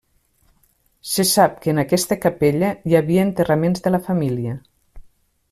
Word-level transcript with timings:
Se 1.09 1.25
sap 1.31 1.59
que 1.65 1.69
en 1.73 1.81
aquesta 1.83 2.17
capella 2.23 2.73
hi 2.93 2.99
havia 3.01 3.27
enterraments 3.29 3.87
de 3.89 3.95
la 3.95 4.01
família. 4.11 4.57